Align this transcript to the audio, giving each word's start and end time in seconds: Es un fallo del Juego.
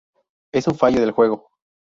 Es 0.51 0.67
un 0.67 0.73
fallo 0.73 0.99
del 0.99 1.11
Juego. 1.11 1.51